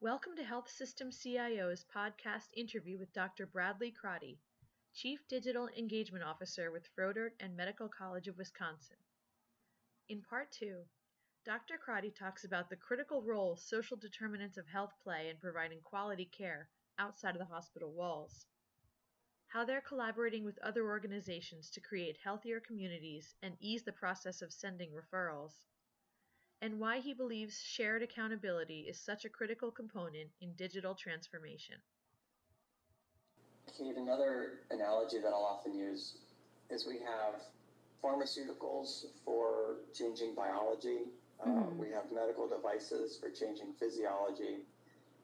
Welcome 0.00 0.36
to 0.36 0.44
Health 0.44 0.70
System 0.70 1.10
CIO's 1.10 1.84
podcast 1.92 2.54
interview 2.56 3.00
with 3.00 3.12
Dr. 3.12 3.46
Bradley 3.46 3.90
Crotty, 3.90 4.38
Chief 4.94 5.18
Digital 5.26 5.68
Engagement 5.76 6.22
Officer 6.22 6.70
with 6.70 6.86
Froedtert 6.96 7.30
and 7.40 7.56
Medical 7.56 7.88
College 7.88 8.28
of 8.28 8.38
Wisconsin. 8.38 8.98
In 10.08 10.22
part 10.22 10.52
two, 10.52 10.82
Dr. 11.44 11.78
Crotty 11.84 12.12
talks 12.12 12.44
about 12.44 12.70
the 12.70 12.76
critical 12.76 13.22
role 13.22 13.56
social 13.56 13.96
determinants 13.96 14.56
of 14.56 14.68
health 14.68 14.92
play 15.02 15.30
in 15.30 15.36
providing 15.38 15.80
quality 15.82 16.26
care 16.26 16.68
outside 17.00 17.34
of 17.34 17.40
the 17.40 17.52
hospital 17.52 17.90
walls, 17.90 18.46
how 19.48 19.64
they're 19.64 19.80
collaborating 19.80 20.44
with 20.44 20.60
other 20.62 20.86
organizations 20.86 21.70
to 21.70 21.80
create 21.80 22.16
healthier 22.22 22.60
communities 22.60 23.34
and 23.42 23.56
ease 23.58 23.82
the 23.82 23.90
process 23.90 24.42
of 24.42 24.52
sending 24.52 24.90
referrals 24.92 25.54
and 26.60 26.78
why 26.78 26.98
he 26.98 27.14
believes 27.14 27.62
shared 27.62 28.02
accountability 28.02 28.86
is 28.88 28.98
such 28.98 29.24
a 29.24 29.28
critical 29.28 29.70
component 29.70 30.28
in 30.40 30.52
digital 30.54 30.94
transformation. 30.94 31.76
Kate, 33.76 33.96
another 33.96 34.60
analogy 34.70 35.18
that 35.18 35.28
I'll 35.28 35.58
often 35.58 35.74
use 35.74 36.16
is 36.70 36.86
we 36.86 36.98
have 36.98 37.40
pharmaceuticals 38.02 39.06
for 39.24 39.76
changing 39.94 40.34
biology, 40.34 41.04
uh, 41.40 41.48
mm-hmm. 41.48 41.58
uh, 41.58 41.70
we 41.78 41.90
have 41.90 42.04
medical 42.12 42.48
devices 42.48 43.18
for 43.20 43.30
changing 43.30 43.72
physiology. 43.78 44.64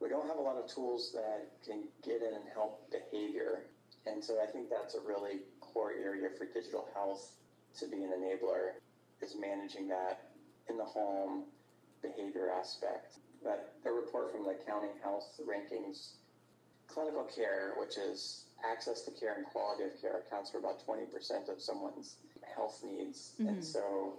We 0.01 0.09
don't 0.09 0.27
have 0.29 0.37
a 0.37 0.41
lot 0.41 0.57
of 0.57 0.69
tools 0.73 1.13
that 1.15 1.51
can 1.65 1.85
get 2.05 2.23
in 2.23 2.35
and 2.35 2.45
help 2.53 2.91
behavior. 2.91 3.67
And 4.07 4.23
so 4.23 4.41
I 4.43 4.47
think 4.47 4.69
that's 4.71 4.95
a 4.95 5.01
really 5.01 5.41
core 5.61 5.93
area 5.93 6.29
for 6.37 6.47
digital 6.47 6.89
health 6.95 7.33
to 7.79 7.87
be 7.89 8.05
an 8.05 8.11
enabler, 8.11 8.79
is 9.23 9.35
managing 9.41 9.89
that 9.89 10.31
in 10.69 10.77
the 10.77 10.85
home 10.85 11.45
behavior 12.03 12.51
aspect. 12.51 13.19
But 13.43 13.75
a 13.85 13.93
report 13.93 14.33
from 14.33 14.45
the 14.45 14.55
county 14.67 14.89
health 15.03 15.39
rankings, 15.47 16.13
clinical 16.89 17.25
care, 17.25 17.75
which 17.79 17.99
is 17.99 18.45
access 18.65 19.03
to 19.03 19.11
care 19.11 19.35
and 19.35 19.45
quality 19.47 19.85
of 19.85 20.01
care, 20.01 20.23
accounts 20.27 20.51
for 20.51 20.59
about 20.59 20.87
20% 20.87 21.49
of 21.49 21.61
someone's 21.61 22.17
health 22.55 22.83
needs. 22.85 23.33
Mm-hmm. 23.39 23.49
And 23.49 23.65
so 23.65 24.15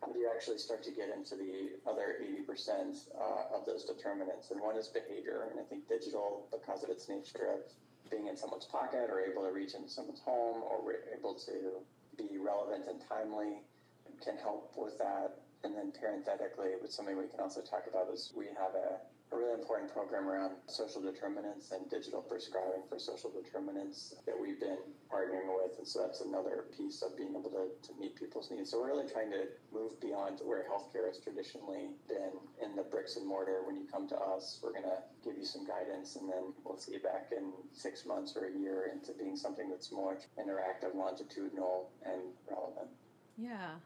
how 0.00 0.12
do 0.12 0.18
you 0.18 0.30
actually 0.34 0.58
start 0.58 0.82
to 0.84 0.90
get 0.90 1.10
into 1.14 1.36
the 1.36 1.76
other 1.88 2.16
80% 2.48 3.10
uh, 3.20 3.56
of 3.56 3.66
those 3.66 3.84
determinants? 3.84 4.50
And 4.50 4.60
one 4.60 4.76
is 4.76 4.88
behavior. 4.88 5.48
And 5.50 5.60
I 5.60 5.64
think 5.64 5.88
digital, 5.88 6.48
because 6.50 6.82
of 6.82 6.88
its 6.88 7.08
nature 7.08 7.52
of 7.52 7.60
being 8.10 8.28
in 8.28 8.36
someone's 8.36 8.64
pocket 8.64 9.08
or 9.10 9.20
able 9.20 9.42
to 9.42 9.52
reach 9.52 9.74
into 9.74 9.90
someone's 9.90 10.20
home 10.20 10.62
or 10.62 10.80
able 11.16 11.34
to 11.34 11.84
be 12.16 12.38
relevant 12.38 12.84
and 12.88 13.00
timely, 13.08 13.60
can 14.24 14.36
help 14.36 14.72
with 14.76 14.98
that. 14.98 15.38
And 15.62 15.76
then 15.76 15.92
parenthetically, 15.92 16.72
with 16.80 16.92
something 16.92 17.18
we 17.18 17.26
can 17.26 17.40
also 17.40 17.60
talk 17.60 17.84
about 17.88 18.08
is 18.12 18.32
we 18.34 18.46
have 18.46 18.74
a, 18.74 18.96
a 19.32 19.36
really 19.36 19.52
important 19.52 19.92
program 19.92 20.26
around 20.26 20.56
social 20.66 21.02
determinants 21.02 21.70
and 21.72 21.88
digital 21.90 22.22
prescribing 22.22 22.82
for 22.88 22.98
social 22.98 23.30
determinants 23.30 24.14
that 24.24 24.34
we've 24.40 24.58
been 24.58 24.78
partnering 25.12 25.52
with. 25.52 25.76
And 25.76 25.86
so 25.86 26.00
that's 26.00 26.22
another 26.22 26.64
piece 26.76 27.02
of 27.02 27.14
being 27.16 27.36
able 27.36 27.50
to, 27.50 27.68
to 27.86 28.00
meet 28.00 28.16
people's 28.16 28.50
needs. 28.50 28.70
So 28.70 28.80
we're 28.80 28.88
really 28.88 29.08
trying 29.08 29.30
to 29.32 29.48
move 29.70 30.00
beyond 30.00 30.40
where 30.42 30.64
healthcare 30.64 31.06
has 31.06 31.20
traditionally 31.20 31.92
been 32.08 32.40
in 32.64 32.74
the 32.74 32.82
bricks 32.82 33.16
and 33.16 33.26
mortar. 33.26 33.60
When 33.66 33.76
you 33.76 33.84
come 33.84 34.08
to 34.08 34.16
us, 34.16 34.60
we're 34.62 34.72
going 34.72 34.88
to 34.88 35.04
give 35.22 35.36
you 35.36 35.44
some 35.44 35.66
guidance 35.66 36.16
and 36.16 36.26
then 36.26 36.54
we'll 36.64 36.78
see 36.78 36.92
you 36.92 37.00
back 37.00 37.28
in 37.36 37.52
six 37.72 38.06
months 38.06 38.34
or 38.34 38.48
a 38.48 38.58
year 38.58 38.90
into 38.92 39.12
being 39.12 39.36
something 39.36 39.68
that's 39.68 39.92
more 39.92 40.18
interactive, 40.40 40.94
longitudinal, 40.94 41.90
and 42.04 42.32
relevant. 42.48 42.88
Yeah. 43.36 43.76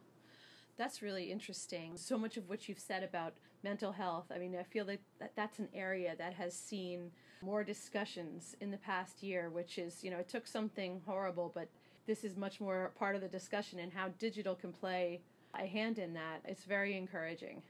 That's 0.76 1.02
really 1.02 1.30
interesting. 1.30 1.96
So 1.96 2.18
much 2.18 2.36
of 2.36 2.48
what 2.48 2.68
you've 2.68 2.80
said 2.80 3.02
about 3.02 3.34
mental 3.62 3.92
health, 3.92 4.26
I 4.34 4.38
mean, 4.38 4.56
I 4.58 4.64
feel 4.64 4.84
that 4.86 5.00
that's 5.36 5.58
an 5.58 5.68
area 5.72 6.14
that 6.18 6.34
has 6.34 6.54
seen 6.54 7.10
more 7.42 7.62
discussions 7.62 8.56
in 8.60 8.70
the 8.70 8.78
past 8.78 9.22
year, 9.22 9.50
which 9.50 9.78
is, 9.78 10.02
you 10.02 10.10
know, 10.10 10.18
it 10.18 10.28
took 10.28 10.46
something 10.46 11.00
horrible, 11.06 11.52
but 11.54 11.68
this 12.06 12.24
is 12.24 12.36
much 12.36 12.60
more 12.60 12.92
part 12.98 13.14
of 13.14 13.22
the 13.22 13.28
discussion 13.28 13.78
and 13.78 13.92
how 13.92 14.08
digital 14.18 14.54
can 14.54 14.72
play 14.72 15.20
a 15.54 15.66
hand 15.66 15.98
in 15.98 16.12
that. 16.14 16.40
It's 16.44 16.64
very 16.64 16.96
encouraging. 16.96 17.62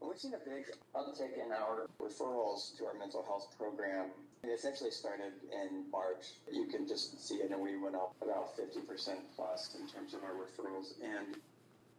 We've 0.00 0.18
seen 0.18 0.34
a 0.34 0.38
big 0.38 0.66
uptick 0.96 1.34
in 1.34 1.52
our 1.52 1.86
referrals 2.00 2.76
to 2.78 2.86
our 2.86 2.94
mental 2.94 3.22
health 3.22 3.54
program. 3.56 4.06
It 4.42 4.48
essentially 4.48 4.90
started 4.90 5.32
in 5.52 5.84
March. 5.92 6.34
You 6.50 6.66
can 6.66 6.88
just 6.88 7.24
see 7.24 7.36
it, 7.36 7.52
and 7.52 7.60
we 7.60 7.80
went 7.80 7.94
up 7.94 8.16
about 8.20 8.56
50% 8.56 8.82
plus 9.36 9.76
in 9.78 9.86
terms 9.86 10.14
of 10.14 10.24
our 10.24 10.32
referrals. 10.32 10.94
And 11.00 11.36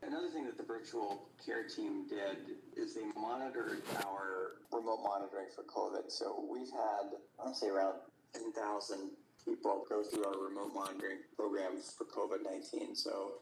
Another 0.06 0.30
thing 0.30 0.46
that 0.46 0.58
the 0.58 0.64
virtual 0.64 1.30
care 1.44 1.64
team 1.64 2.08
did 2.08 2.58
is 2.76 2.94
they 2.94 3.06
monitored 3.16 3.82
our 4.06 4.60
remote 4.72 5.00
monitoring 5.04 5.48
for 5.56 5.64
COVID. 5.64 6.12
So 6.12 6.44
we've 6.52 6.72
had, 6.72 7.16
I 7.40 7.44
want 7.44 7.56
to 7.56 7.60
say, 7.60 7.70
around 7.70 7.96
10,000 8.34 9.12
people 9.46 9.86
go 9.88 10.04
through 10.04 10.26
our 10.26 10.38
remote 10.38 10.74
monitoring 10.74 11.20
program 11.36 11.74
for 11.98 12.06
COVID 12.06 12.44
19. 12.44 12.96
So 12.96 13.34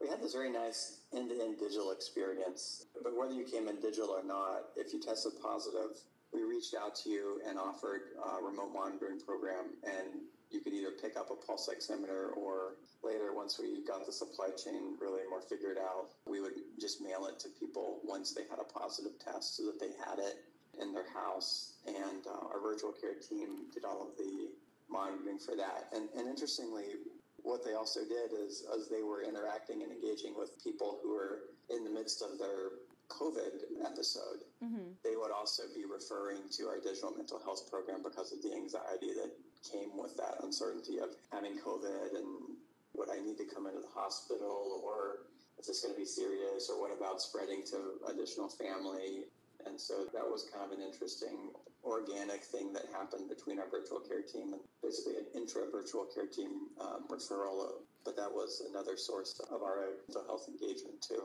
we 0.00 0.08
had 0.08 0.20
this 0.22 0.32
very 0.32 0.50
nice 0.50 0.98
end 1.14 1.30
to 1.30 1.42
end 1.42 1.58
digital 1.58 1.90
experience. 1.92 2.86
But 3.02 3.16
whether 3.16 3.34
you 3.34 3.44
came 3.44 3.68
in 3.68 3.80
digital 3.80 4.10
or 4.10 4.24
not, 4.24 4.70
if 4.76 4.92
you 4.92 5.00
tested 5.00 5.32
positive, 5.42 5.98
we 6.32 6.42
reached 6.42 6.74
out 6.74 6.94
to 6.96 7.10
you 7.10 7.40
and 7.48 7.58
offered 7.58 8.02
a 8.22 8.44
remote 8.44 8.72
monitoring 8.72 9.20
program. 9.20 9.72
And 9.84 10.22
you 10.50 10.60
could 10.60 10.72
either 10.72 10.92
pick 11.00 11.16
up 11.16 11.30
a 11.30 11.34
pulse 11.34 11.68
oximeter 11.68 12.36
or 12.36 12.76
later, 13.02 13.34
once 13.34 13.58
we 13.58 13.84
got 13.86 14.06
the 14.06 14.12
supply 14.12 14.48
chain 14.50 14.96
really 15.00 15.22
more 15.28 15.42
figured 15.42 15.78
out, 15.78 16.10
we 16.26 16.40
would 16.40 16.54
just 16.80 17.02
mail 17.02 17.26
it 17.26 17.38
to 17.40 17.48
people 17.60 18.00
once 18.04 18.32
they 18.32 18.42
had 18.50 18.58
a 18.58 18.64
positive 18.64 19.18
test 19.18 19.56
so 19.56 19.64
that 19.64 19.80
they 19.80 19.90
had 20.04 20.18
it 20.18 20.44
in 20.80 20.92
their 20.92 21.10
house. 21.12 21.74
And 21.86 22.26
uh, 22.26 22.52
our 22.52 22.60
virtual 22.60 22.92
care 22.92 23.14
team 23.14 23.70
did 23.72 23.84
all 23.84 24.02
of 24.02 24.16
the 24.18 24.50
monitoring 24.88 25.38
for 25.38 25.56
that. 25.56 25.88
And, 25.94 26.08
and 26.16 26.28
interestingly, 26.28 27.06
what 27.42 27.64
they 27.64 27.74
also 27.74 28.00
did 28.00 28.32
is 28.34 28.66
as 28.74 28.88
they 28.88 29.02
were 29.02 29.22
interacting 29.22 29.82
and 29.82 29.92
engaging 29.92 30.34
with 30.36 30.62
people 30.62 30.98
who 31.02 31.14
were 31.14 31.54
in 31.70 31.84
the 31.84 31.90
midst 31.90 32.22
of 32.22 32.38
their 32.38 32.82
COVID 33.08 33.86
episode, 33.86 34.42
mm-hmm. 34.62 34.90
they 35.04 35.14
would 35.14 35.30
also 35.30 35.62
be 35.74 35.84
referring 35.86 36.42
to 36.58 36.66
our 36.66 36.80
digital 36.80 37.14
mental 37.14 37.38
health 37.38 37.70
program 37.70 38.02
because 38.02 38.32
of 38.32 38.42
the 38.42 38.52
anxiety 38.52 39.14
that 39.14 39.30
came 39.70 39.96
with 39.96 40.16
that 40.16 40.36
uncertainty 40.42 40.98
of 40.98 41.10
having 41.32 41.58
COVID 41.58 42.16
and 42.16 42.56
would 42.94 43.08
I 43.10 43.20
need 43.20 43.36
to 43.38 43.44
come 43.44 43.66
into 43.66 43.80
the 43.80 43.92
hospital 43.94 44.80
or 44.84 45.26
is 45.58 45.66
this 45.66 45.82
going 45.82 45.94
to 45.94 46.00
be 46.00 46.06
serious 46.06 46.70
or 46.70 46.80
what 46.80 46.96
about 46.96 47.20
spreading 47.20 47.62
to 47.70 48.00
additional 48.08 48.48
family? 48.48 49.24
And 49.66 49.80
so 49.80 50.06
that 50.12 50.24
was 50.24 50.48
kind 50.52 50.64
of 50.64 50.78
an 50.78 50.84
interesting 50.84 51.50
organic 51.84 52.42
thing 52.44 52.72
that 52.72 52.84
happened 52.92 53.28
between 53.28 53.58
our 53.58 53.68
virtual 53.70 54.00
care 54.00 54.22
team 54.22 54.52
and 54.52 54.62
basically 54.82 55.16
an 55.16 55.26
intra 55.34 55.62
virtual 55.70 56.04
care 56.04 56.26
team 56.26 56.68
um, 56.80 57.04
referral. 57.08 57.82
But 58.04 58.16
that 58.16 58.30
was 58.30 58.62
another 58.70 58.96
source 58.96 59.40
of 59.50 59.62
our 59.62 59.98
mental 60.08 60.24
health 60.26 60.48
engagement 60.48 61.02
too. 61.02 61.22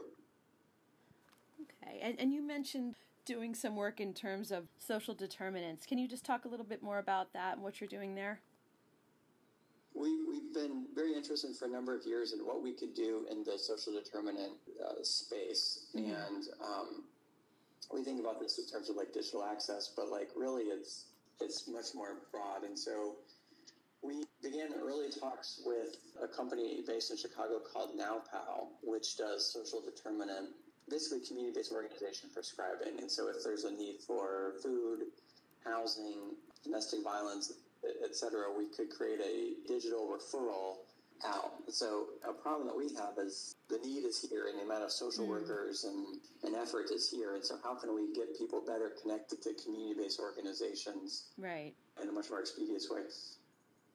Okay. 1.62 2.00
And, 2.01 2.19
and 2.19 2.34
you 2.34 2.41
mentioned 2.46 2.96
doing 3.25 3.55
some 3.55 3.75
work 3.75 3.99
in 3.99 4.13
terms 4.13 4.51
of 4.51 4.67
social 4.79 5.13
determinants. 5.13 5.85
Can 5.85 5.97
you 5.97 6.07
just 6.07 6.25
talk 6.25 6.45
a 6.45 6.47
little 6.47 6.65
bit 6.65 6.81
more 6.81 6.99
about 6.99 7.33
that 7.33 7.55
and 7.55 7.63
what 7.63 7.79
you're 7.79 7.87
doing 7.87 8.15
there? 8.15 8.41
We, 9.93 10.23
we've 10.27 10.53
been 10.53 10.85
very 10.95 11.13
interested 11.13 11.55
for 11.55 11.65
a 11.65 11.69
number 11.69 11.95
of 11.95 12.05
years 12.05 12.33
in 12.33 12.39
what 12.39 12.63
we 12.63 12.71
could 12.71 12.93
do 12.93 13.25
in 13.29 13.43
the 13.43 13.57
social 13.59 13.93
determinant 13.93 14.53
uh, 14.83 15.03
space. 15.03 15.87
Mm-hmm. 15.95 16.11
And 16.11 16.43
um, 16.63 17.03
we 17.93 18.03
think 18.03 18.19
about 18.19 18.39
this 18.39 18.57
in 18.57 18.65
terms 18.67 18.89
of 18.89 18.95
like 18.95 19.13
digital 19.13 19.43
access, 19.43 19.91
but 19.95 20.09
like 20.09 20.29
really 20.35 20.63
it's, 20.63 21.05
it's 21.41 21.67
much 21.67 21.93
more 21.93 22.19
broad. 22.31 22.63
And 22.63 22.77
so 22.77 23.15
we 24.01 24.23
began 24.41 24.69
early 24.81 25.09
talks 25.09 25.61
with 25.65 25.97
a 26.23 26.27
company 26.27 26.83
based 26.88 27.11
in 27.11 27.17
Chicago 27.17 27.59
called 27.59 27.91
NowPow, 27.97 28.67
which 28.83 29.17
does 29.17 29.45
social 29.45 29.81
determinant 29.81 30.49
basically 30.90 31.25
community-based 31.25 31.72
organization 31.72 32.30
prescribing. 32.34 33.00
And 33.00 33.09
so 33.09 33.30
if 33.30 33.44
there's 33.44 33.64
a 33.64 33.72
need 33.72 34.00
for 34.06 34.53
food, 34.62 35.06
housing, 35.64 36.36
domestic 36.63 37.04
violence, 37.04 37.54
etc., 38.04 38.45
we 38.57 38.68
could 38.68 38.89
create 38.89 39.19
a 39.19 39.68
digital 39.68 40.07
referral 40.07 40.78
out. 41.25 41.54
So 41.69 42.07
a 42.28 42.33
problem 42.33 42.68
that 42.68 42.75
we 42.75 42.94
have 42.95 43.18
is 43.18 43.56
the 43.69 43.78
need 43.78 44.06
is 44.06 44.25
here 44.28 44.48
and 44.48 44.57
the 44.60 44.63
amount 44.63 44.83
of 44.83 44.92
social 44.92 45.25
mm. 45.25 45.30
workers 45.30 45.83
and, 45.83 46.18
and 46.44 46.56
effort 46.56 46.89
is 46.92 47.10
here. 47.10 47.36
And 47.36 47.45
so 47.45 47.57
how 47.63 47.75
can 47.75 47.94
we 47.94 48.13
get 48.13 48.38
people 48.38 48.62
better 48.66 48.92
connected 49.01 49.42
to 49.44 49.54
community-based 49.54 50.19
organizations 50.19 51.25
right. 51.38 51.74
in 52.01 52.10
a 52.10 52.12
much 52.12 52.30
more 52.30 52.39
expeditious 52.39 52.89
way? 52.89 53.01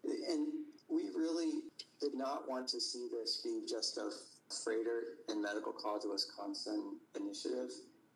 And 0.05 0.49
we 0.89 1.11
really 1.17 1.63
did 2.01 2.15
not 2.15 2.49
want 2.49 2.69
to 2.69 2.81
see 2.81 3.09
this 3.11 3.41
be 3.43 3.63
just 3.69 3.99
a 3.99 4.11
Froedtert 4.51 5.29
and 5.29 5.43
Medical 5.43 5.73
College 5.73 6.05
of 6.05 6.11
Wisconsin 6.11 6.99
initiative. 7.17 7.71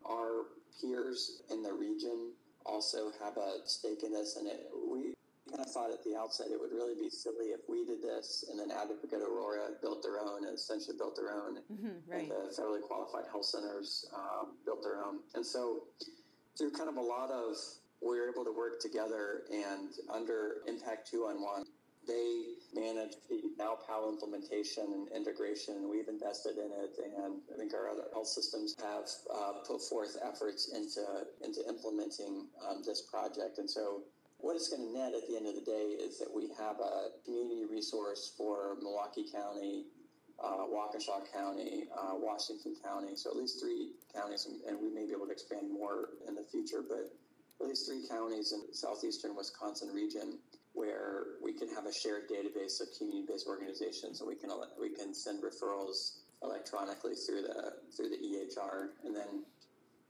Our 0.09 0.47
peers 0.81 1.43
in 1.51 1.63
the 1.63 1.73
region 1.73 2.33
also 2.65 3.11
have 3.23 3.37
a 3.37 3.67
stake 3.67 4.03
in 4.03 4.13
this, 4.13 4.37
and 4.37 4.47
it, 4.47 4.71
we 4.91 5.15
kind 5.51 5.65
of 5.65 5.73
thought 5.73 5.91
at 5.91 6.05
the 6.05 6.17
outset 6.17 6.47
it 6.53 6.61
would 6.61 6.71
really 6.71 6.95
be 6.95 7.11
silly 7.11 7.47
if 7.51 7.61
we 7.69 7.85
did 7.85 8.01
this 8.01 8.45
and 8.49 8.59
then 8.61 8.71
Advocate 8.71 9.21
Aurora 9.21 9.71
built 9.83 10.03
their 10.03 10.21
own 10.21 10.47
and 10.47 10.55
essentially 10.55 10.97
built 10.97 11.17
their 11.17 11.33
own, 11.33 11.59
mm-hmm, 11.73 12.11
right. 12.11 12.23
and 12.23 12.31
the 12.31 12.55
federally 12.55 12.83
qualified 12.83 13.25
health 13.31 13.47
centers 13.47 14.07
um, 14.15 14.55
built 14.65 14.83
their 14.83 15.03
own. 15.03 15.19
And 15.35 15.45
so, 15.45 15.83
through 16.57 16.71
kind 16.73 16.89
of 16.89 16.97
a 16.97 17.03
lot 17.03 17.31
of 17.31 17.57
we 18.03 18.19
were 18.19 18.29
able 18.29 18.45
to 18.45 18.53
work 18.53 18.81
together 18.81 19.43
and 19.53 19.91
under 20.13 20.63
Impact 20.67 21.11
2-1-1, 21.13 21.65
they 22.11 22.59
manage 22.75 23.15
the 23.29 23.43
NowPow 23.59 24.09
implementation 24.09 24.85
and 24.93 25.09
integration. 25.15 25.89
We've 25.91 26.09
invested 26.09 26.59
in 26.59 26.71
it, 26.75 26.99
and 26.99 27.39
I 27.53 27.57
think 27.57 27.75
our 27.75 27.89
other 27.89 28.11
health 28.13 28.27
systems 28.27 28.75
have 28.83 29.07
uh, 29.33 29.53
put 29.67 29.83
forth 29.83 30.17
efforts 30.23 30.73
into 30.75 31.03
into 31.45 31.67
implementing 31.69 32.47
um, 32.67 32.83
this 32.85 33.03
project. 33.03 33.59
And 33.59 33.71
so, 33.71 34.03
what 34.39 34.57
it's 34.57 34.69
going 34.69 34.87
to 34.87 34.93
net 34.99 35.15
at 35.15 35.29
the 35.29 35.37
end 35.37 35.47
of 35.47 35.55
the 35.55 35.65
day 35.65 35.95
is 35.99 36.19
that 36.19 36.33
we 36.33 36.49
have 36.59 36.81
a 36.81 37.11
community 37.25 37.65
resource 37.71 38.33
for 38.37 38.77
Milwaukee 38.83 39.27
County, 39.31 39.85
uh, 40.43 40.65
Waukesha 40.67 41.31
County, 41.33 41.85
uh, 41.95 42.15
Washington 42.15 42.75
County. 42.83 43.15
So 43.15 43.31
at 43.31 43.37
least 43.37 43.61
three 43.61 43.93
counties, 44.15 44.49
and, 44.67 44.81
we 44.81 44.89
may 44.89 45.05
be 45.05 45.13
able 45.13 45.27
to 45.27 45.33
expand 45.33 45.71
more 45.71 46.11
in 46.27 46.35
the 46.35 46.43
future, 46.43 46.83
but 46.87 47.13
at 47.61 47.67
least 47.67 47.87
three 47.87 48.09
counties 48.09 48.53
in 48.53 48.63
the 48.67 48.75
southeastern 48.75 49.37
Wisconsin 49.37 49.93
region 49.93 50.39
where 50.73 51.10
can 51.61 51.69
have 51.75 51.87
a 51.87 51.93
shared 51.93 52.29
database 52.29 52.81
of 52.81 52.89
community-based 52.97 53.47
organizations, 53.47 54.21
and 54.21 54.29
we 54.29 54.35
can 54.35 54.51
we 54.81 54.89
can 54.89 55.13
send 55.13 55.43
referrals 55.43 56.25
electronically 56.43 57.15
through 57.15 57.43
the 57.43 57.75
through 57.95 58.09
the 58.09 58.17
EHR, 58.17 58.89
and 59.05 59.15
then 59.15 59.45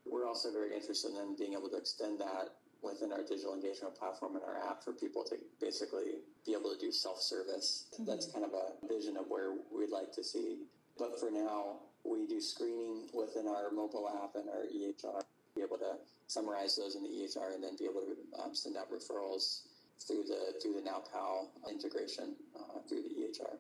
we're 0.07 0.27
also 0.27 0.53
very 0.53 0.75
interested 0.75 1.11
in 1.11 1.37
being 1.37 1.53
able 1.53 1.69
to 1.69 1.77
extend 1.77 2.21
that 2.21 2.55
within 2.83 3.13
our 3.13 3.23
digital 3.23 3.53
engagement 3.53 3.95
platform 3.95 4.37
and 4.37 4.45
our 4.45 4.57
app 4.71 4.83
for 4.83 4.93
people 4.93 5.23
to 5.23 5.37
basically 5.61 6.23
be 6.47 6.53
able 6.53 6.73
to 6.73 6.79
do 6.81 6.91
self-service. 6.91 7.87
Mm-hmm. 7.93 8.07
That's 8.07 8.27
kind 8.33 8.45
of 8.45 8.53
a 8.55 8.87
vision 8.89 9.19
of 9.19 9.27
where 9.29 9.53
we'd 9.71 9.91
like 9.91 10.13
to 10.15 10.25
see. 10.25 10.65
But 10.99 11.21
for 11.21 11.31
now, 11.31 11.81
we 12.05 12.27
do 12.27 12.41
screening 12.41 13.09
within 13.13 13.47
our 13.47 13.71
mobile 13.71 14.09
app 14.09 14.35
and 14.35 14.49
our 14.49 14.65
EHR, 14.65 15.23
be 15.55 15.61
able 15.61 15.77
to 15.77 15.97
summarize 16.27 16.77
those 16.77 16.97
in 16.97 17.03
the 17.03 17.09
EHR 17.09 17.55
and 17.55 17.63
then 17.63 17.77
be 17.77 17.85
able 17.85 18.01
to 18.01 18.43
um, 18.43 18.55
send 18.55 18.79
out 18.79 18.91
referrals 18.91 19.69
through 20.07 20.25
the 20.25 20.55
through 20.61 20.75
the 20.75 20.81
NowPow 20.81 21.49
integration 21.71 22.35
uh, 22.57 22.81
through 22.89 23.03
the 23.03 23.09
EHR. 23.09 23.57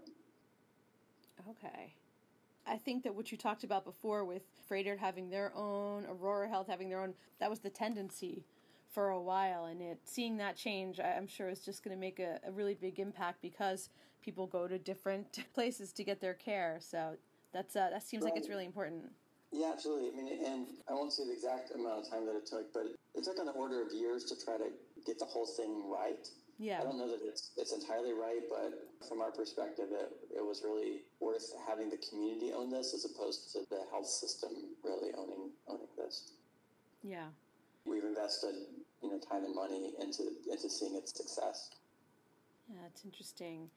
Okay. 1.48 1.94
I 2.66 2.76
think 2.76 3.02
that 3.04 3.14
what 3.14 3.32
you 3.32 3.38
talked 3.38 3.64
about 3.64 3.84
before 3.84 4.24
with 4.24 4.42
Froedtert 4.70 4.98
having 4.98 5.30
their 5.30 5.52
own, 5.56 6.06
Aurora 6.06 6.48
Health 6.48 6.68
having 6.68 6.88
their 6.88 7.00
own, 7.00 7.14
that 7.40 7.50
was 7.50 7.60
the 7.60 7.70
tendency 7.70 8.44
for 8.90 9.08
a 9.08 9.20
while. 9.20 9.64
And 9.64 9.80
it 9.80 9.98
seeing 10.04 10.36
that 10.36 10.56
change, 10.56 11.00
I'm 11.00 11.26
sure 11.26 11.48
is 11.48 11.64
just 11.64 11.82
going 11.82 11.96
to 11.96 12.00
make 12.00 12.20
a, 12.20 12.38
a 12.46 12.52
really 12.52 12.74
big 12.74 13.00
impact 13.00 13.40
because 13.42 13.88
people 14.22 14.46
go 14.46 14.68
to 14.68 14.78
different 14.78 15.44
places 15.54 15.92
to 15.92 16.04
get 16.04 16.20
their 16.20 16.34
care. 16.34 16.78
So 16.80 17.16
that's 17.52 17.74
uh, 17.76 17.88
that 17.90 18.02
seems 18.02 18.24
right. 18.24 18.32
like 18.32 18.38
it's 18.38 18.48
really 18.48 18.66
important. 18.66 19.04
Yeah, 19.52 19.70
absolutely. 19.72 20.10
I 20.10 20.16
mean, 20.16 20.44
and 20.46 20.66
I 20.88 20.94
won't 20.94 21.12
say 21.12 21.24
the 21.24 21.32
exact 21.32 21.74
amount 21.74 22.06
of 22.06 22.10
time 22.10 22.24
that 22.26 22.36
it 22.36 22.46
took, 22.46 22.72
but 22.72 22.86
it 23.14 23.24
took 23.24 23.38
on 23.38 23.46
the 23.46 23.52
order 23.52 23.82
of 23.82 23.92
years 23.92 24.24
to 24.26 24.34
try 24.44 24.56
to 24.56 24.70
get 25.04 25.18
the 25.18 25.24
whole 25.24 25.46
thing 25.46 25.90
right. 25.90 26.28
Yeah. 26.58 26.78
I 26.80 26.84
don't 26.84 26.98
know 26.98 27.08
that 27.08 27.20
it's, 27.24 27.50
it's 27.56 27.72
entirely 27.72 28.12
right, 28.12 28.42
but 28.48 28.86
from 29.08 29.20
our 29.20 29.32
perspective, 29.32 29.88
it, 29.90 30.12
it 30.36 30.44
was 30.44 30.62
really 30.62 31.02
worth 31.18 31.50
having 31.66 31.90
the 31.90 31.96
community 31.96 32.52
own 32.52 32.70
this 32.70 32.94
as 32.94 33.04
opposed 33.04 33.50
to 33.54 33.60
the 33.70 33.82
health 33.90 34.06
system 34.06 34.50
really 34.84 35.10
owning 35.16 35.50
owning 35.66 35.88
this. 35.96 36.32
Yeah. 37.02 37.26
We've 37.86 38.04
invested, 38.04 38.54
you 39.02 39.10
know, 39.10 39.18
time 39.18 39.44
and 39.44 39.54
money 39.54 39.94
into 39.98 40.24
into 40.52 40.68
seeing 40.68 40.94
its 40.94 41.16
success. 41.16 41.70
Yeah, 42.68 42.86
it's 42.86 43.04
interesting. 43.04 43.70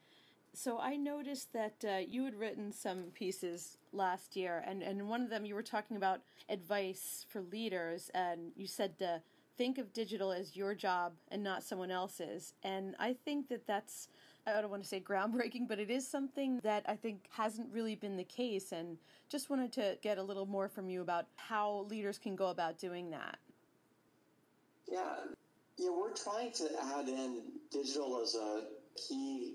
So 0.54 0.78
I 0.78 0.96
noticed 0.96 1.52
that 1.52 1.84
uh, 1.84 1.96
you 2.08 2.24
had 2.24 2.36
written 2.36 2.70
some 2.70 3.06
pieces 3.12 3.76
last 3.92 4.36
year, 4.36 4.62
and, 4.64 4.82
and 4.82 5.08
one 5.08 5.20
of 5.20 5.28
them 5.28 5.44
you 5.44 5.54
were 5.54 5.64
talking 5.64 5.96
about 5.96 6.20
advice 6.48 7.26
for 7.28 7.42
leaders, 7.42 8.08
and 8.14 8.52
you 8.54 8.68
said 8.68 8.96
to 9.00 9.20
think 9.58 9.78
of 9.78 9.92
digital 9.92 10.30
as 10.30 10.56
your 10.56 10.74
job 10.74 11.12
and 11.32 11.42
not 11.42 11.64
someone 11.64 11.90
else's. 11.90 12.54
And 12.62 12.94
I 13.00 13.16
think 13.24 13.48
that 13.48 13.66
that's, 13.66 14.08
I 14.46 14.60
don't 14.60 14.70
want 14.70 14.84
to 14.84 14.88
say 14.88 15.00
groundbreaking, 15.00 15.66
but 15.68 15.80
it 15.80 15.90
is 15.90 16.06
something 16.06 16.60
that 16.62 16.84
I 16.86 16.94
think 16.94 17.26
hasn't 17.30 17.72
really 17.72 17.96
been 17.96 18.16
the 18.16 18.24
case. 18.24 18.70
And 18.70 18.96
just 19.28 19.50
wanted 19.50 19.72
to 19.72 19.98
get 20.02 20.18
a 20.18 20.22
little 20.22 20.46
more 20.46 20.68
from 20.68 20.88
you 20.88 21.02
about 21.02 21.26
how 21.34 21.86
leaders 21.90 22.16
can 22.16 22.36
go 22.36 22.46
about 22.46 22.78
doing 22.78 23.10
that. 23.10 23.38
Yeah, 24.86 25.16
yeah, 25.78 25.90
we're 25.90 26.14
trying 26.14 26.52
to 26.52 26.68
add 26.94 27.08
in 27.08 27.42
digital 27.72 28.20
as 28.22 28.36
a 28.36 28.62
key 28.96 29.54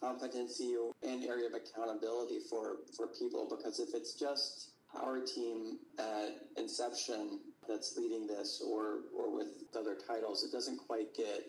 competency 0.00 0.76
and 1.02 1.24
area 1.24 1.46
of 1.46 1.54
accountability 1.54 2.38
for, 2.48 2.78
for 2.96 3.08
people 3.08 3.48
because 3.48 3.80
if 3.80 3.94
it's 3.94 4.14
just 4.14 4.70
our 5.02 5.20
team 5.20 5.78
at 5.98 6.36
inception 6.56 7.40
that's 7.68 7.96
leading 7.96 8.26
this 8.26 8.62
or, 8.66 9.00
or 9.16 9.34
with 9.34 9.48
other 9.76 9.96
titles, 10.06 10.44
it 10.44 10.52
doesn't 10.52 10.78
quite 10.78 11.14
get 11.14 11.46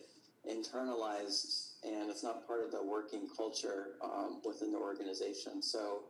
internalized 0.50 1.74
and 1.84 2.10
it's 2.10 2.24
not 2.24 2.48
part 2.48 2.64
of 2.64 2.72
the 2.72 2.84
working 2.84 3.28
culture 3.36 3.96
um, 4.04 4.42
within 4.46 4.72
the 4.72 4.78
organization. 4.78 5.62
So 5.62 6.04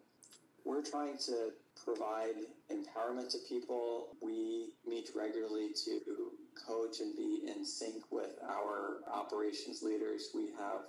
we're 0.64 0.84
trying 0.84 1.18
to 1.26 1.52
provide 1.84 2.36
empowerment 2.72 3.32
to 3.32 3.38
people. 3.48 4.16
We 4.22 4.70
meet 4.88 5.10
regularly 5.16 5.70
to 5.86 6.00
coach 6.68 7.00
and 7.00 7.16
be 7.16 7.44
in 7.48 7.66
sync 7.66 8.04
with 8.12 8.32
our 8.48 9.02
operations 9.12 9.84
leaders. 9.84 10.30
We 10.34 10.48
have 10.58 10.82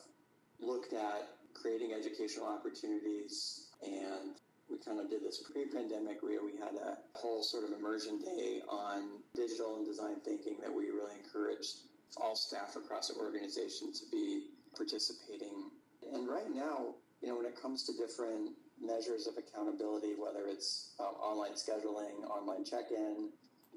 looked 0.61 0.93
at 0.93 1.29
creating 1.55 1.93
educational 1.93 2.47
opportunities 2.47 3.69
and 3.83 4.37
we 4.71 4.79
kind 4.79 4.99
of 4.99 5.09
did 5.09 5.23
this 5.23 5.43
pre-pandemic 5.51 6.23
where 6.23 6.45
we 6.45 6.53
had 6.59 6.75
a 6.75 6.99
whole 7.15 7.43
sort 7.43 7.65
of 7.65 7.71
immersion 7.79 8.19
day 8.19 8.61
on 8.69 9.21
digital 9.35 9.77
and 9.77 9.87
design 9.87 10.17
thinking 10.25 10.57
that 10.61 10.73
we 10.73 10.87
really 10.87 11.15
encouraged 11.23 11.87
all 12.17 12.35
staff 12.35 12.77
across 12.77 13.09
the 13.09 13.15
organization 13.15 13.93
to 13.93 14.05
be 14.11 14.49
participating. 14.77 15.71
And 16.13 16.29
right 16.29 16.53
now, 16.53 16.95
you 17.23 17.29
know, 17.29 17.37
when 17.37 17.47
it 17.47 17.61
comes 17.61 17.85
to 17.85 17.93
different 17.93 18.51
measures 18.81 19.27
of 19.27 19.35
accountability, 19.39 20.15
whether 20.19 20.47
it's 20.47 20.95
um, 21.01 21.15
online 21.21 21.53
scheduling, 21.53 22.25
online 22.29 22.65
check-in, 22.65 23.31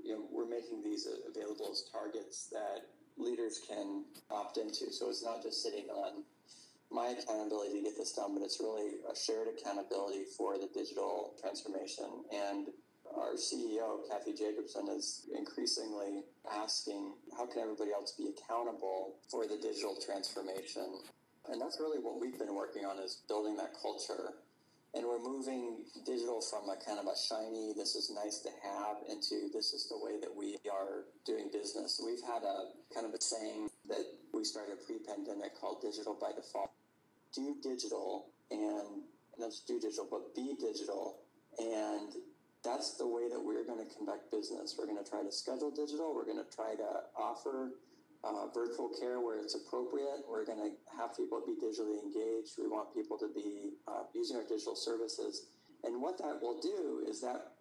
you 0.03 0.13
know, 0.13 0.21
we're 0.31 0.47
making 0.49 0.83
these 0.83 1.07
available 1.27 1.69
as 1.71 1.83
targets 1.91 2.47
that 2.51 2.85
leaders 3.17 3.61
can 3.67 4.03
opt 4.31 4.57
into. 4.57 4.91
So 4.91 5.09
it's 5.09 5.23
not 5.23 5.43
just 5.43 5.61
sitting 5.61 5.85
on 5.89 6.23
my 6.91 7.13
accountability 7.13 7.77
to 7.77 7.83
get 7.83 7.97
this 7.97 8.13
done, 8.13 8.33
but 8.33 8.43
it's 8.43 8.59
really 8.59 8.97
a 9.05 9.15
shared 9.15 9.47
accountability 9.47 10.25
for 10.37 10.57
the 10.57 10.67
digital 10.73 11.35
transformation. 11.39 12.25
And 12.33 12.67
our 13.15 13.33
CEO, 13.33 14.07
Cathy 14.09 14.33
Jacobson, 14.33 14.87
is 14.89 15.25
increasingly 15.35 16.23
asking 16.51 17.13
how 17.37 17.45
can 17.45 17.61
everybody 17.61 17.91
else 17.91 18.13
be 18.17 18.33
accountable 18.33 19.15
for 19.29 19.45
the 19.45 19.57
digital 19.57 19.95
transformation? 20.03 21.01
And 21.49 21.61
that's 21.61 21.79
really 21.79 21.99
what 21.99 22.19
we've 22.19 22.37
been 22.37 22.53
working 22.55 22.85
on 22.85 22.99
is 22.99 23.21
building 23.27 23.55
that 23.57 23.73
culture. 23.81 24.33
And 24.93 25.05
we're 25.05 25.21
moving 25.21 25.85
digital 26.05 26.41
from 26.41 26.69
a 26.69 26.77
kind 26.83 26.97
of 26.97 27.05
a 27.05 27.15
shiny, 27.15 27.73
this 27.77 27.93
is 27.93 28.09
nice 28.09 28.39
to 28.39 28.49
have, 28.65 28.97
into 29.07 29.49
this 29.53 29.73
is 29.73 29.87
the 29.89 29.97
way 29.97 30.19
that 30.19 30.35
we 30.35 30.57
are 30.71 31.05
doing 31.25 31.49
business. 31.53 32.01
We've 32.03 32.21
had 32.21 32.41
a 32.41 32.73
kind 32.93 33.05
of 33.05 33.13
a 33.13 33.21
saying 33.21 33.69
that 33.87 34.05
we 34.33 34.43
started 34.43 34.83
pre 34.85 34.97
pandemic 34.97 35.59
called 35.59 35.81
digital 35.81 36.17
by 36.19 36.31
default 36.35 36.71
do 37.33 37.55
digital 37.61 38.27
and 38.51 39.03
not 39.37 39.49
just 39.51 39.67
do 39.67 39.79
digital, 39.79 40.07
but 40.09 40.35
be 40.35 40.55
digital. 40.59 41.17
And 41.57 42.13
that's 42.63 42.97
the 42.97 43.07
way 43.07 43.29
that 43.29 43.39
we're 43.39 43.65
going 43.65 43.85
to 43.85 43.95
conduct 43.95 44.31
business. 44.31 44.75
We're 44.77 44.85
going 44.85 45.03
to 45.03 45.09
try 45.09 45.23
to 45.23 45.31
schedule 45.31 45.71
digital. 45.71 46.13
We're 46.13 46.25
going 46.25 46.43
to 46.43 46.55
try 46.55 46.75
to 46.75 47.03
offer 47.17 47.71
uh, 48.23 48.47
virtual 48.53 48.89
care 48.99 49.19
where 49.19 49.39
it's 49.39 49.55
appropriate. 49.55 50.27
We're 50.29 50.45
going 50.45 50.59
to 50.59 50.97
have 50.97 51.15
people 51.15 51.41
be 51.45 51.55
digitally 51.55 52.03
engaged. 52.03 52.55
We 52.57 52.67
want 52.67 52.93
people 52.93 53.17
to 53.17 53.29
be 53.33 53.71
uh, 53.87 54.03
using 54.13 54.37
our 54.37 54.43
digital 54.43 54.75
services. 54.75 55.47
And 55.83 56.01
what 56.01 56.17
that 56.17 56.41
will 56.41 56.59
do 56.59 57.05
is 57.07 57.21
that 57.21 57.53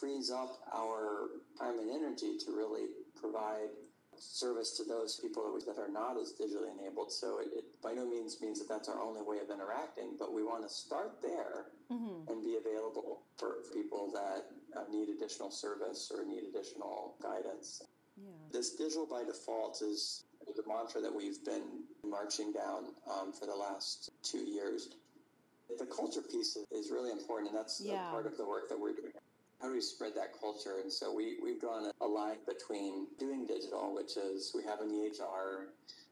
frees 0.00 0.30
up 0.30 0.58
our 0.74 1.28
time 1.58 1.78
and 1.78 1.90
energy 1.90 2.36
to 2.44 2.52
really 2.56 2.86
provide 3.20 3.70
service 4.18 4.76
to 4.76 4.84
those 4.84 5.18
people 5.20 5.58
that 5.66 5.78
are 5.78 5.90
not 5.90 6.16
as 6.20 6.32
digitally 6.32 6.70
enabled. 6.78 7.12
So 7.12 7.38
it, 7.38 7.48
it 7.56 7.64
by 7.82 7.92
no 7.92 8.06
means 8.06 8.40
means 8.40 8.58
that 8.58 8.68
that's 8.68 8.88
our 8.88 9.00
only 9.00 9.22
way 9.22 9.38
of 9.38 9.50
interacting, 9.50 10.16
but 10.18 10.32
we 10.32 10.42
want 10.42 10.62
to 10.62 10.68
start 10.68 11.18
there 11.22 11.66
mm-hmm. 11.90 12.30
and 12.30 12.42
be 12.42 12.56
available 12.56 13.22
for 13.36 13.56
people 13.72 14.10
that 14.14 14.46
uh, 14.76 14.84
need 14.90 15.08
additional 15.08 15.50
service 15.50 16.12
or 16.14 16.24
need 16.24 16.44
additional 16.48 17.14
guidance. 17.22 17.82
Yeah. 18.16 18.30
This 18.52 18.74
digital 18.76 19.06
by 19.06 19.24
default 19.24 19.80
is 19.82 20.24
the 20.46 20.62
mantra 20.66 21.00
that 21.00 21.14
we've 21.14 21.42
been 21.44 21.84
marching 22.04 22.52
down 22.52 22.86
um, 23.10 23.32
for 23.32 23.46
the 23.46 23.54
last 23.54 24.10
two 24.22 24.44
years. 24.44 24.90
The 25.78 25.86
culture 25.86 26.20
piece 26.20 26.58
is 26.70 26.90
really 26.90 27.10
important, 27.10 27.50
and 27.50 27.58
that's 27.58 27.80
yeah. 27.82 28.10
part 28.10 28.26
of 28.26 28.36
the 28.36 28.46
work 28.46 28.68
that 28.68 28.78
we're 28.78 28.92
doing 28.92 29.12
how 29.62 29.68
do 29.68 29.74
we 29.74 29.80
spread 29.80 30.12
that 30.16 30.38
culture? 30.40 30.78
And 30.82 30.92
so 30.92 31.14
we, 31.14 31.36
we've 31.40 31.60
drawn 31.60 31.90
a 32.00 32.06
line 32.06 32.38
between 32.46 33.06
doing 33.18 33.46
digital, 33.46 33.94
which 33.94 34.16
is 34.16 34.50
we 34.54 34.64
have 34.64 34.80
an 34.80 34.90
EHR, 34.90 35.66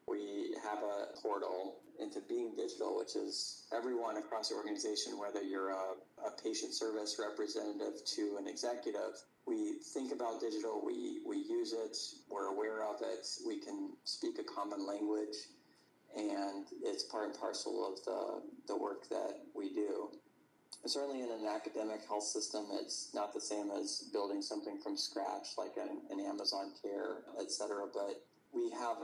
we 0.06 0.54
have 0.62 0.78
a 0.78 1.18
portal, 1.20 1.80
into 2.00 2.20
being 2.28 2.54
digital, 2.56 2.96
which 2.96 3.14
is 3.14 3.66
everyone 3.76 4.16
across 4.16 4.48
the 4.48 4.54
organization, 4.54 5.18
whether 5.18 5.42
you're 5.42 5.70
a, 5.70 5.94
a 6.26 6.30
patient 6.42 6.72
service 6.72 7.20
representative 7.20 8.04
to 8.06 8.38
an 8.40 8.46
executive, 8.48 9.20
we 9.46 9.74
think 9.94 10.12
about 10.12 10.40
digital, 10.40 10.80
we, 10.84 11.20
we 11.26 11.36
use 11.36 11.72
it, 11.72 11.96
we're 12.30 12.46
aware 12.46 12.84
of 12.84 13.02
it, 13.02 13.26
we 13.46 13.58
can 13.58 13.90
speak 14.04 14.38
a 14.38 14.44
common 14.44 14.86
language, 14.86 15.36
and 16.16 16.64
it's 16.82 17.02
part 17.04 17.26
and 17.26 17.38
parcel 17.38 17.92
of 17.92 18.04
the, 18.04 18.72
the 18.72 18.76
work 18.76 19.08
that 19.10 19.40
we 19.54 19.72
do. 19.74 20.08
Certainly 20.86 21.20
in 21.20 21.30
an 21.30 21.46
academic 21.46 22.00
health 22.08 22.24
system, 22.24 22.66
it's 22.72 23.10
not 23.14 23.32
the 23.32 23.40
same 23.40 23.70
as 23.70 24.08
building 24.12 24.42
something 24.42 24.78
from 24.82 24.96
scratch 24.96 25.48
like 25.56 25.76
an, 25.76 26.00
an 26.10 26.18
Amazon 26.18 26.72
Care, 26.82 27.18
et 27.40 27.52
cetera, 27.52 27.86
but 27.92 28.24
we 28.52 28.70
have 28.70 28.96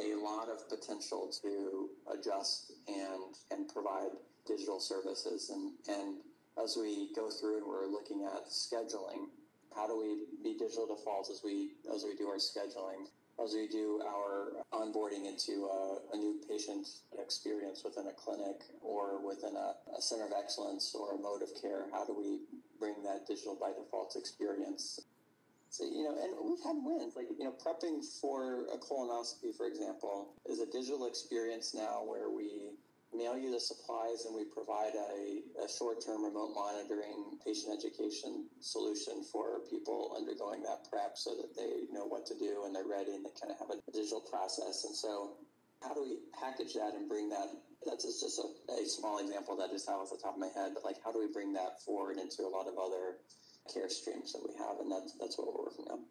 a 0.00 0.14
lot 0.16 0.48
of 0.48 0.68
potential 0.68 1.30
to 1.42 1.90
adjust 2.12 2.72
and, 2.88 3.36
and 3.52 3.72
provide 3.72 4.10
digital 4.46 4.80
services. 4.80 5.50
And, 5.50 5.72
and 5.88 6.16
as 6.60 6.76
we 6.80 7.10
go 7.14 7.30
through 7.30 7.58
and 7.58 7.66
we're 7.66 7.86
looking 7.86 8.24
at 8.24 8.48
scheduling, 8.48 9.28
how 9.76 9.86
do 9.86 9.96
we 9.96 10.24
be 10.42 10.58
digital 10.58 10.86
defaults 10.86 11.30
as 11.30 11.42
we 11.44 11.70
as 11.94 12.02
we 12.02 12.16
do 12.16 12.26
our 12.26 12.38
scheduling, 12.38 13.06
as 13.42 13.54
we 13.54 13.66
do 13.68 14.02
our 14.06 14.52
onboarding 14.72 15.26
into 15.26 15.66
a, 15.66 15.98
a 16.14 16.16
new 16.16 16.40
patient 16.48 16.86
experience 17.18 17.82
within 17.84 18.06
a 18.06 18.12
clinic 18.12 18.62
or 18.82 19.24
within 19.26 19.56
a, 19.56 19.74
a, 19.96 20.02
center 20.02 20.26
of 20.26 20.32
excellence 20.38 20.94
or 20.94 21.14
a 21.14 21.18
mode 21.18 21.42
of 21.42 21.48
care? 21.60 21.86
How 21.92 22.04
do 22.04 22.14
we 22.16 22.40
bring 22.78 23.02
that 23.04 23.26
digital 23.26 23.56
by 23.60 23.72
default 23.72 24.16
experience? 24.16 25.00
So, 25.70 25.84
you 25.84 26.02
know, 26.02 26.16
and 26.20 26.50
we've 26.50 26.62
had 26.64 26.76
wins. 26.82 27.14
Like, 27.16 27.26
you 27.38 27.44
know, 27.44 27.52
prepping 27.52 28.04
for 28.20 28.66
a 28.74 28.78
colonoscopy, 28.78 29.56
for 29.56 29.66
example, 29.66 30.34
is 30.46 30.60
a 30.60 30.66
digital 30.66 31.06
experience 31.06 31.74
now 31.74 32.02
where 32.04 32.28
we 32.28 32.72
mail 33.12 33.36
you 33.36 33.50
the 33.50 33.60
supplies 33.60 34.24
and 34.24 34.34
we 34.34 34.44
provide 34.44 34.94
a, 34.94 35.42
a 35.62 35.68
short-term 35.68 36.24
remote 36.24 36.54
monitoring 36.54 37.38
patient 37.44 37.74
education 37.74 38.46
solution 38.60 39.24
for 39.32 39.66
people 39.68 40.14
undergoing 40.16 40.62
that 40.62 40.86
prep 40.88 41.18
so 41.18 41.34
that 41.34 41.54
they 41.56 41.90
know 41.90 42.06
what 42.06 42.24
to 42.26 42.38
do 42.38 42.64
and 42.64 42.74
they're 42.74 42.86
ready 42.86 43.14
and 43.14 43.24
they 43.24 43.34
kind 43.34 43.50
of 43.50 43.58
have 43.58 43.70
a 43.70 43.78
digital 43.90 44.20
process. 44.20 44.84
And 44.86 44.94
so 44.94 45.36
how 45.82 45.94
do 45.94 46.02
we 46.02 46.22
package 46.38 46.74
that 46.74 46.94
and 46.94 47.08
bring 47.08 47.28
that? 47.30 47.50
That's 47.84 48.04
just 48.04 48.38
a, 48.38 48.46
a 48.72 48.86
small 48.86 49.18
example 49.18 49.56
that 49.56 49.70
just 49.70 49.88
out 49.88 49.98
off 49.98 50.10
the 50.10 50.20
top 50.22 50.34
of 50.34 50.40
my 50.40 50.52
head, 50.54 50.72
but 50.74 50.84
like 50.84 51.02
how 51.02 51.10
do 51.10 51.18
we 51.18 51.32
bring 51.32 51.52
that 51.54 51.82
forward 51.82 52.18
into 52.18 52.46
a 52.46 52.52
lot 52.52 52.68
of 52.68 52.78
other 52.78 53.18
care 53.72 53.88
streams 53.88 54.32
that 54.32 54.42
we 54.46 54.54
have? 54.54 54.78
And 54.78 54.92
that's, 54.92 55.14
that's 55.18 55.38
what 55.38 55.48
we're 55.48 55.64
working 55.66 55.86
on. 55.90 56.06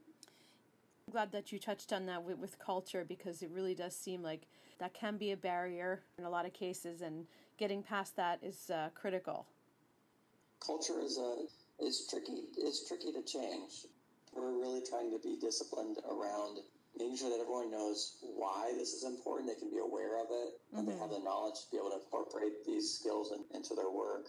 I'm 1.09 1.13
glad 1.13 1.31
that 1.31 1.51
you 1.51 1.57
touched 1.57 1.91
on 1.91 2.05
that 2.05 2.23
with, 2.23 2.37
with 2.37 2.59
culture 2.59 3.03
because 3.03 3.41
it 3.41 3.49
really 3.49 3.73
does 3.73 3.95
seem 3.95 4.21
like 4.21 4.43
that 4.77 4.93
can 4.93 5.17
be 5.17 5.31
a 5.31 5.37
barrier 5.37 6.03
in 6.19 6.23
a 6.23 6.29
lot 6.29 6.45
of 6.45 6.53
cases, 6.53 7.01
and 7.01 7.25
getting 7.57 7.81
past 7.81 8.15
that 8.17 8.37
is 8.43 8.69
uh, 8.69 8.89
critical. 8.93 9.47
Culture 10.63 11.01
is 11.01 11.17
a 11.17 11.45
is 11.83 12.05
tricky. 12.07 12.43
It's 12.59 12.87
tricky 12.87 13.11
to 13.11 13.23
change. 13.23 13.87
We're 14.35 14.51
really 14.51 14.83
trying 14.87 15.09
to 15.09 15.17
be 15.17 15.35
disciplined 15.41 15.97
around 16.07 16.59
making 16.95 17.17
sure 17.17 17.31
that 17.31 17.41
everyone 17.41 17.71
knows 17.71 18.17
why 18.21 18.73
this 18.77 18.93
is 18.93 19.03
important. 19.03 19.49
They 19.49 19.59
can 19.59 19.71
be 19.71 19.79
aware 19.79 20.21
of 20.21 20.27
it, 20.29 20.61
and 20.75 20.85
mm-hmm. 20.85 20.91
they 20.91 20.97
have 20.99 21.09
the 21.09 21.21
knowledge 21.25 21.55
to 21.65 21.71
be 21.71 21.77
able 21.77 21.89
to 21.89 21.95
incorporate 21.95 22.63
these 22.67 22.87
skills 22.87 23.31
in, 23.31 23.57
into 23.57 23.73
their 23.73 23.89
work, 23.89 24.27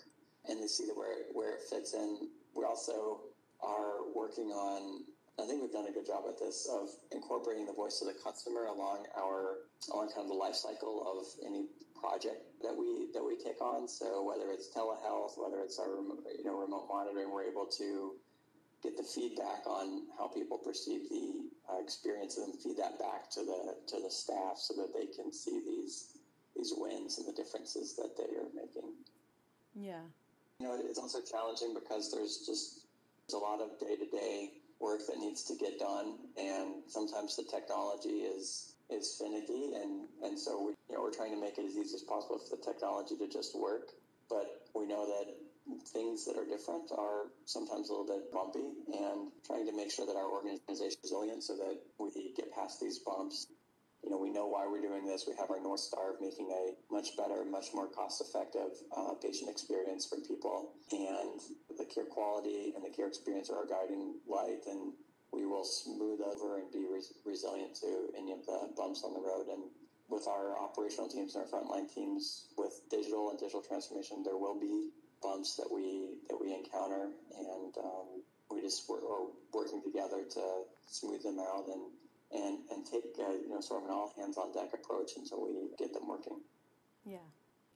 and 0.49 0.59
they 0.63 0.67
see 0.67 0.89
where 0.95 1.29
where 1.35 1.57
it 1.57 1.61
fits 1.69 1.93
in. 1.93 2.31
We 2.55 2.65
also 2.65 3.21
are 3.61 4.09
working 4.15 4.49
on 4.49 5.05
I 5.41 5.47
think 5.47 5.63
we've 5.63 5.73
done 5.73 5.87
a 5.87 5.93
good 5.93 6.07
job 6.07 6.25
at 6.29 6.39
this 6.39 6.69
of 6.71 6.89
incorporating 7.13 7.67
the 7.67 7.73
voice 7.73 8.01
of 8.03 8.09
the 8.09 8.19
customer 8.23 8.67
along 8.67 9.07
our 9.17 9.65
along 9.93 10.09
kind 10.09 10.23
of 10.23 10.29
the 10.29 10.35
life 10.35 10.55
cycle 10.55 11.01
of 11.09 11.27
any 11.47 11.67
project 11.99 12.45
that 12.63 12.77
we 12.77 13.09
that 13.15 13.25
we 13.25 13.37
take 13.37 13.61
on. 13.61 13.89
So 13.89 14.25
whether 14.25 14.51
it's 14.53 14.69
telehealth, 14.69 15.37
whether 15.37 15.63
it's 15.63 15.79
our 15.79 16.01
you 16.37 16.45
know 16.45 16.59
remote 16.59 16.89
monitoring, 16.89 17.31
we're 17.33 17.45
able 17.45 17.67
to 17.79 18.15
get 18.83 18.97
the 18.97 19.03
feedback 19.03 19.67
on 19.67 20.09
how 20.19 20.29
people 20.29 20.59
perceive 20.59 21.09
the 21.09 21.49
uh, 21.69 21.81
experience 21.81 22.39
and 22.39 22.59
feed 22.61 22.77
that 22.79 22.99
back 22.99 23.31
to 23.31 23.41
the 23.41 23.77
to 23.89 24.03
the 24.03 24.11
staff 24.11 24.57
so 24.57 24.75
that 24.75 24.93
they 24.93 25.07
can 25.07 25.33
see 25.33 25.61
these 25.65 26.17
these 26.57 26.73
wins 26.77 27.19
and 27.19 27.29
the 27.29 27.33
differences 27.33 27.97
that 27.97 28.17
they 28.17 28.37
are 28.37 28.49
making. 28.55 28.93
Yeah. 29.75 30.03
You 30.59 30.67
know, 30.67 30.77
it's 30.79 30.99
also 30.99 31.21
challenging 31.23 31.75
because 31.75 32.13
there's 32.13 32.45
just 32.47 32.85
there's 33.25 33.41
a 33.41 33.45
lot 33.45 33.61
of 33.61 33.79
day 33.79 33.97
to 33.97 34.07
day 34.11 34.60
work 34.81 35.01
that 35.07 35.19
needs 35.19 35.45
to 35.45 35.55
get 35.55 35.79
done, 35.79 36.15
and 36.39 36.83
sometimes 36.87 37.37
the 37.37 37.45
technology 37.45 38.25
is 38.25 38.75
is 38.91 39.17
finicky, 39.21 39.75
and 39.75 40.09
and 40.23 40.39
so 40.39 40.63
we 40.65 40.73
you 40.89 40.97
know 40.97 41.03
we're 41.03 41.13
trying 41.13 41.33
to 41.33 41.41
make 41.41 41.59
it 41.59 41.65
as 41.65 41.77
easy 41.77 41.95
as 41.95 42.03
possible 42.03 42.39
for 42.39 42.57
the 42.57 42.63
technology 42.63 43.17
to 43.17 43.29
just 43.29 43.59
work, 43.59 43.93
but 44.29 44.67
we 44.75 44.87
know 44.87 45.07
that 45.07 45.35
things 45.93 46.25
that 46.25 46.37
are 46.37 46.47
different 46.47 46.91
are 46.97 47.31
sometimes 47.45 47.89
a 47.89 47.93
little 47.93 48.07
bit 48.07 48.33
bumpy, 48.33 48.73
and 48.93 49.31
trying 49.47 49.67
to 49.67 49.77
make 49.77 49.91
sure 49.91 50.07
that 50.07 50.17
our 50.17 50.31
organization 50.31 50.87
is 50.87 50.97
resilient 51.03 51.45
so 51.45 51.57
that 51.57 51.79
we 51.99 52.33
get 52.37 52.53
past 52.55 52.81
these 52.81 52.99
bumps 52.99 53.47
you 54.03 54.11
know, 54.11 54.19
we 54.19 54.31
know 54.31 54.47
why 54.47 54.67
we're 54.67 54.81
doing 54.81 55.07
this. 55.07 55.27
We 55.27 55.35
have 55.37 55.51
our 55.51 55.61
North 55.61 55.81
Star 55.81 56.15
of 56.15 56.21
making 56.21 56.51
a 56.51 56.93
much 56.93 57.17
better, 57.17 57.45
much 57.45 57.67
more 57.75 57.87
cost 57.87 58.21
effective 58.21 58.73
uh, 58.97 59.15
patient 59.23 59.51
experience 59.51 60.07
for 60.07 60.17
people. 60.17 60.73
And 60.91 61.41
the 61.77 61.85
care 61.85 62.05
quality 62.05 62.73
and 62.75 62.85
the 62.85 62.91
care 62.91 63.07
experience 63.07 63.51
are 63.51 63.59
our 63.59 63.67
guiding 63.67 64.17
light. 64.27 64.65
And 64.67 64.93
we 65.33 65.47
will 65.47 65.65
smooth 65.65 66.21
over 66.21 66.59
and 66.59 66.73
be 66.73 66.87
res- 66.91 67.13
resilient 67.25 67.75
to 67.77 68.09
any 68.17 68.33
of 68.33 68.45
the 68.47 68.71
bumps 68.77 69.05
on 69.05 69.13
the 69.13 69.21
road. 69.21 69.47
And 69.53 69.65
with 70.09 70.27
our 70.27 70.59
operational 70.59 71.09
teams 71.09 71.35
and 71.35 71.45
our 71.45 71.51
frontline 71.51 71.93
teams 71.93 72.47
with 72.57 72.83
digital 72.91 73.31
and 73.31 73.39
digital 73.39 73.63
transformation, 73.63 74.23
there 74.25 74.37
will 74.37 74.59
be 74.59 74.91
bumps 75.23 75.57
that 75.57 75.69
we 75.71 76.17
that 76.29 76.41
we 76.41 76.53
encounter, 76.53 77.11
and 77.37 77.77
um, 77.79 78.23
we 78.51 78.61
just 78.61 78.89
we're, 78.89 78.99
are 78.99 79.29
working 79.53 79.83
together 79.83 80.25
to 80.25 80.63
smooth 80.89 81.23
them 81.23 81.39
out 81.39 81.67
and 81.69 81.83
and 82.33 82.59
and 82.71 82.87
take 82.87 83.05
uh, 83.19 83.33
you 83.33 83.49
know 83.49 83.61
sort 83.61 83.83
of 83.83 83.89
an 83.89 83.95
all 83.95 84.13
hands 84.17 84.37
on 84.37 84.53
deck 84.53 84.71
approach 84.73 85.13
until 85.17 85.43
we 85.43 85.69
get 85.79 85.93
them 85.93 86.09
working. 86.09 86.41
Yeah. 87.05 87.19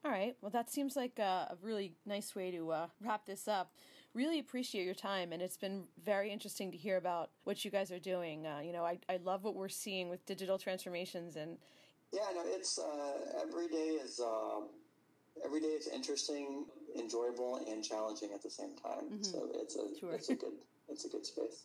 All 0.05 0.11
right. 0.11 0.37
Well, 0.43 0.51
that 0.51 0.71
seems 0.71 0.97
like 0.97 1.19
a, 1.19 1.49
a 1.51 1.57
really 1.63 1.95
nice 2.05 2.35
way 2.35 2.51
to 2.51 2.71
uh, 2.71 2.87
wrap 3.01 3.25
this 3.25 3.49
up. 3.49 3.73
Really 4.13 4.39
appreciate 4.39 4.85
your 4.85 4.95
time, 4.95 5.33
and 5.33 5.43
it's 5.43 5.57
been 5.57 5.85
very 6.05 6.31
interesting 6.31 6.71
to 6.71 6.77
hear 6.77 6.99
about 6.99 7.31
what 7.45 7.65
you 7.65 7.71
guys 7.71 7.91
are 7.91 7.99
doing. 7.99 8.47
Uh, 8.47 8.61
you 8.63 8.73
know, 8.73 8.85
I, 8.85 8.99
I 9.09 9.17
love 9.17 9.43
what 9.43 9.57
we're 9.57 9.69
seeing 9.69 10.09
with 10.09 10.25
digital 10.27 10.59
transformations, 10.59 11.37
and 11.37 11.57
yeah, 12.13 12.21
no, 12.35 12.43
it's 12.47 12.79
uh, 12.79 13.43
every 13.43 13.67
day 13.67 13.99
is 14.05 14.21
um, 14.21 14.69
every 15.45 15.61
day 15.61 15.69
is 15.69 15.89
interesting, 15.89 16.67
enjoyable, 16.97 17.65
and 17.69 17.83
challenging 17.83 18.31
at 18.33 18.43
the 18.43 18.51
same 18.51 18.77
time. 18.77 19.07
Mm-hmm. 19.11 19.23
So 19.23 19.49
it's 19.55 19.75
a 19.75 19.99
sure. 19.99 20.13
it's 20.13 20.29
a 20.29 20.35
good 20.37 20.53
it's 20.89 21.07
a 21.07 21.09
good 21.09 21.27
space. 21.27 21.65